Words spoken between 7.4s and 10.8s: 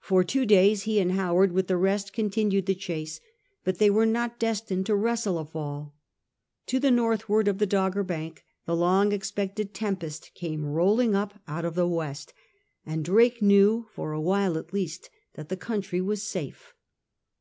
of the Dogger Bank the long expected tempest came